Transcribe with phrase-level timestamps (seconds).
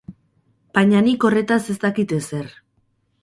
[0.77, 2.49] Baina nik horretaz ez dakit ezer.